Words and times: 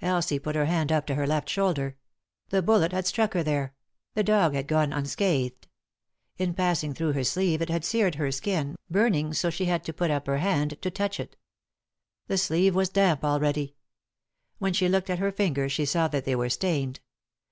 Elsie 0.00 0.40
put 0.40 0.56
her 0.56 0.64
hand 0.64 0.90
up 0.90 1.06
to 1.06 1.14
her 1.14 1.24
left 1.24 1.48
shoulder. 1.48 1.96
The 2.48 2.62
bullet 2.62 2.90
had 2.90 3.06
struck 3.06 3.32
her 3.34 3.44
there; 3.44 3.74
the 4.12 4.24
dog 4.24 4.54
had 4.54 4.66
gone 4.66 4.92
un 4.92 5.06
scathed. 5.06 5.68
In 6.36 6.52
passing 6.52 6.94
through 6.94 7.12
her 7.12 7.22
sleeve 7.22 7.62
it 7.62 7.68
had 7.70 7.84
seared 7.84 8.16
her 8.16 8.32
skin, 8.32 8.74
burning 8.90 9.32
so 9.32 9.46
that 9.46 9.52
she 9.52 9.66
had 9.66 9.84
to 9.84 9.92
put 9.92 10.10
up 10.10 10.26
her 10.26 10.38
hand 10.38 10.82
to 10.82 10.90
touch 10.90 11.20
it. 11.20 11.36
The 12.26 12.38
sleeve 12.38 12.74
was 12.74 12.88
damp 12.88 13.22
already. 13.24 13.76
When 14.58 14.72
she 14.72 14.88
looked 14.88 15.10
at 15.10 15.20
her 15.20 15.30
fingers 15.30 15.70
she 15.70 15.84
saw 15.84 16.08
that 16.08 16.24
they 16.24 16.34
were 16.34 16.50
stained. 16.50 16.98